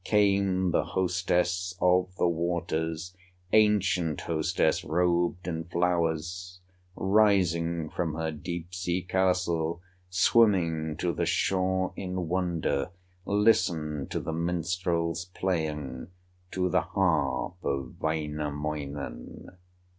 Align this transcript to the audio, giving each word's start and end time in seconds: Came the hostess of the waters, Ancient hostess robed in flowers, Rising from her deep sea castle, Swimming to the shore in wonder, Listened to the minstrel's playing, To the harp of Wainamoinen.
Came 0.03 0.71
the 0.71 0.83
hostess 0.83 1.77
of 1.79 2.15
the 2.15 2.27
waters, 2.27 3.15
Ancient 3.53 4.21
hostess 4.21 4.83
robed 4.83 5.47
in 5.47 5.65
flowers, 5.65 6.59
Rising 6.95 7.87
from 7.91 8.15
her 8.15 8.31
deep 8.31 8.73
sea 8.73 9.03
castle, 9.03 9.79
Swimming 10.09 10.97
to 10.97 11.13
the 11.13 11.27
shore 11.27 11.93
in 11.95 12.27
wonder, 12.27 12.89
Listened 13.27 14.09
to 14.09 14.19
the 14.19 14.33
minstrel's 14.33 15.25
playing, 15.35 16.07
To 16.49 16.67
the 16.67 16.81
harp 16.81 17.63
of 17.63 18.01
Wainamoinen. 18.01 19.51